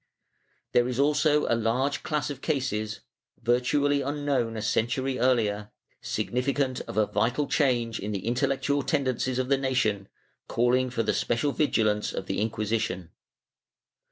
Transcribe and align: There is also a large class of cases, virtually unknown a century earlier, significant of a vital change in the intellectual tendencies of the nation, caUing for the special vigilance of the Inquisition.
There 0.71 0.87
is 0.87 0.99
also 0.99 1.45
a 1.45 1.53
large 1.53 2.01
class 2.01 2.31
of 2.31 2.41
cases, 2.41 3.01
virtually 3.39 4.01
unknown 4.01 4.57
a 4.57 4.61
century 4.63 5.19
earlier, 5.19 5.69
significant 6.01 6.81
of 6.87 6.97
a 6.97 7.05
vital 7.05 7.45
change 7.45 7.99
in 7.99 8.11
the 8.11 8.25
intellectual 8.25 8.81
tendencies 8.81 9.37
of 9.37 9.49
the 9.49 9.59
nation, 9.59 10.07
caUing 10.49 10.91
for 10.91 11.03
the 11.03 11.13
special 11.13 11.51
vigilance 11.51 12.13
of 12.13 12.25
the 12.25 12.41
Inquisition. 12.41 13.11